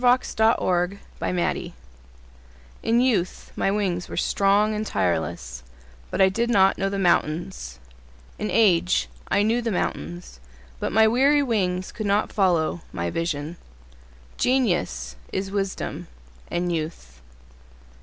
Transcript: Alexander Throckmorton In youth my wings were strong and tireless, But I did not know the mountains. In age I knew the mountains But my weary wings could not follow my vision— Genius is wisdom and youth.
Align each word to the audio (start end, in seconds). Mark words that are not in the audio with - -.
Alexander 0.03 0.55
Throckmorton 0.57 1.73
In 2.81 3.01
youth 3.01 3.51
my 3.55 3.69
wings 3.69 4.09
were 4.09 4.17
strong 4.17 4.73
and 4.73 4.83
tireless, 4.83 5.61
But 6.09 6.19
I 6.19 6.27
did 6.27 6.49
not 6.49 6.79
know 6.79 6.89
the 6.89 6.97
mountains. 6.97 7.77
In 8.39 8.49
age 8.49 9.09
I 9.27 9.43
knew 9.43 9.61
the 9.61 9.69
mountains 9.69 10.39
But 10.79 10.91
my 10.91 11.07
weary 11.07 11.43
wings 11.43 11.91
could 11.91 12.07
not 12.07 12.33
follow 12.33 12.81
my 12.91 13.11
vision— 13.11 13.57
Genius 14.37 15.17
is 15.31 15.51
wisdom 15.51 16.07
and 16.49 16.71
youth. 16.73 17.21